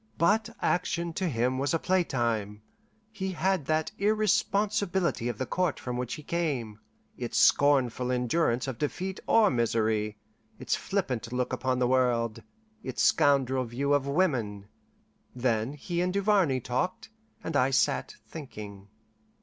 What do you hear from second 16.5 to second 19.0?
talked, and I sat thinking.